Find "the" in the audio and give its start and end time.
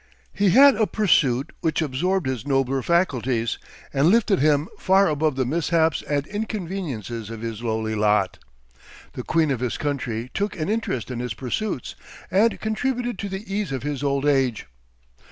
5.35-5.45, 9.13-9.21, 13.29-13.41